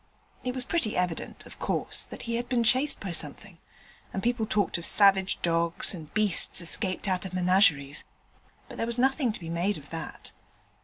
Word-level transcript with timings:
It 0.43 0.55
was 0.55 0.63
pretty 0.65 0.97
evident, 0.97 1.45
of 1.45 1.59
course, 1.59 2.01
that 2.05 2.23
he 2.23 2.37
had 2.37 2.49
been 2.49 2.63
chased 2.63 2.99
by 2.99 3.11
something, 3.11 3.59
and 4.11 4.23
people 4.23 4.47
talked 4.47 4.79
of 4.79 4.85
savage 4.87 5.39
dogs, 5.43 5.93
and 5.93 6.11
beasts 6.15 6.59
escaped 6.59 7.07
out 7.07 7.23
of 7.23 7.35
menageries; 7.35 8.03
but 8.67 8.77
there 8.79 8.87
was 8.87 8.97
nothing 8.97 9.31
to 9.31 9.39
be 9.39 9.51
made 9.51 9.77
of 9.77 9.91
that. 9.91 10.31